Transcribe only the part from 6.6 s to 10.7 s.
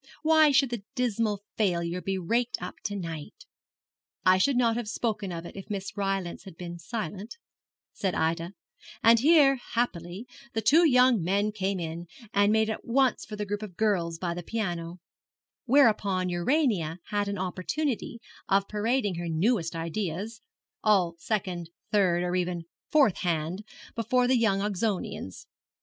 silent,' said Ida; and here, happily, the